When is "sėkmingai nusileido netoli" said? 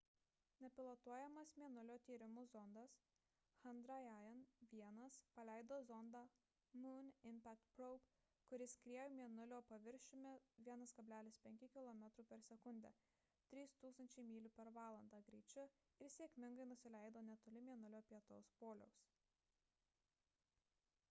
16.17-17.65